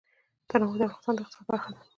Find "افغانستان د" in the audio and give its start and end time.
0.87-1.19